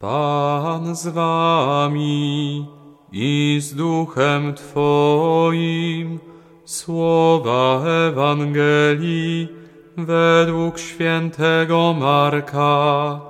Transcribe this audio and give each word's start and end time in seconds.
Pan 0.00 0.96
z 0.96 1.08
wami 1.08 2.66
i 3.12 3.58
z 3.60 3.74
duchem 3.74 4.54
Twoim. 4.54 6.18
Słowa 6.64 7.82
Ewangelii 8.08 9.48
według 9.96 10.78
świętego 10.78 11.94
Marka. 12.00 13.20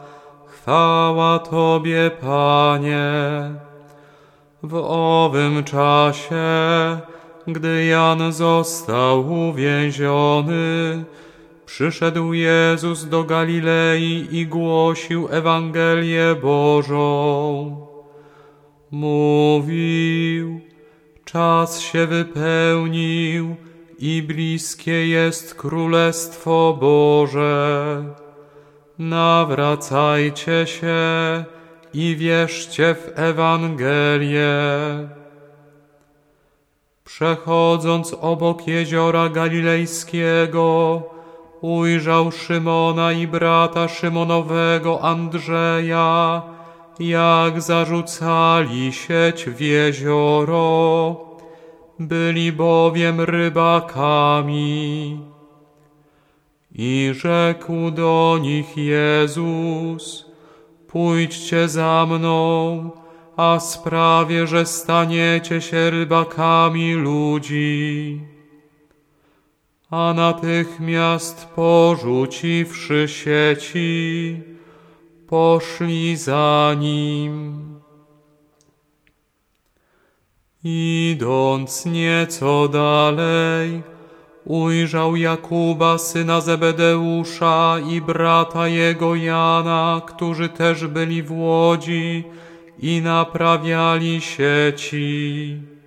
Chwała 0.47 1.39
Tobie, 1.39 2.11
Panie. 2.21 3.11
W 4.63 4.75
owym 4.89 5.65
czasie, 5.65 6.45
gdy 7.47 7.85
Jan 7.85 8.33
został 8.33 9.49
uwięziony, 9.49 11.05
przyszedł 11.69 12.33
Jezus 12.33 13.09
do 13.09 13.25
Galilei 13.25 14.29
i 14.31 14.47
głosił 14.47 15.29
Ewangelię 15.31 16.37
Bożą. 16.43 17.87
Mówił, 18.91 20.61
czas 21.25 21.81
się 21.81 22.07
wypełnił 22.07 23.57
i 23.99 24.23
bliskie 24.23 25.09
jest 25.09 25.55
Królestwo 25.55 26.79
Boże. 26.81 28.05
Nawracajcie 28.99 30.67
się 30.67 30.99
i 31.95 32.17
wierzcie 32.17 32.95
w 32.95 33.13
Ewangelię. 33.15 34.49
Przechodząc 37.05 38.15
obok 38.21 38.67
jeziora 38.67 39.29
Galilejskiego, 39.29 41.03
ujrzał 41.61 42.33
Szymona 42.33 43.13
i 43.13 43.27
brata 43.27 43.89
Szymonowego 43.89 45.03
Andrzeja, 45.03 46.43
jak 46.99 47.63
zarzucali 47.63 48.93
sieć 48.93 49.45
w 49.45 49.61
jezioro. 49.61 51.17
Byli 51.99 52.53
bowiem 52.53 53.21
rybakami. 53.21 55.21
I 56.73 57.11
rzekł 57.15 57.91
do 57.91 58.39
nich 58.43 58.77
Jezus, 58.77 60.27
pójdźcie 60.89 61.69
za 61.69 62.07
mną, 62.11 62.91
a 63.37 63.61
sprawię, 63.61 64.47
że 64.47 64.67
staniecie 64.67 65.61
się 65.61 65.91
rybakami 65.91 66.95
ludzi. 66.95 68.21
A 69.91 70.13
natychmiast 70.13 71.49
porzuciwszy 71.57 73.09
sieci, 73.09 74.43
poszli 75.27 76.17
za 76.17 76.75
nim. 76.79 77.65
Idąc 80.65 81.87
nieco 81.87 82.69
dalej, 82.69 83.83
ujrzał 84.45 85.17
Jakuba, 85.17 85.99
syna 85.99 86.41
Zebedeusza 86.41 87.77
i 87.91 88.01
brata 88.01 88.69
jego 88.69 89.15
Jana, 89.15 90.01
którzy 90.07 90.49
też 90.49 90.87
byli 90.87 91.23
w 91.23 91.33
łodzi 91.33 92.25
i 92.79 93.01
naprawiali 93.01 94.21
sieci. 94.21 95.78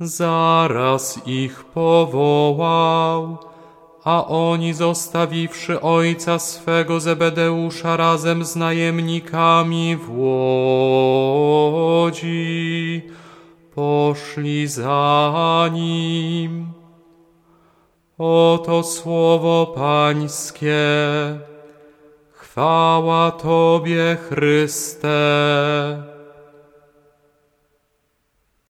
Zaraz 0.00 1.20
ich 1.26 1.64
powołał, 1.64 3.38
a 4.04 4.26
oni 4.26 4.74
zostawiwszy 4.74 5.80
ojca 5.80 6.38
swego 6.38 7.00
Zebedeusza 7.00 7.96
razem 7.96 8.44
z 8.44 8.56
najemnikami 8.56 9.96
w 9.96 10.18
łodzi, 12.10 13.02
poszli 13.74 14.66
za 14.66 15.70
nim. 15.72 16.66
Oto 18.18 18.82
słowo 18.82 19.66
Pańskie. 19.76 20.76
Chwała 22.32 23.30
Tobie, 23.30 24.16
Chryste. 24.28 26.15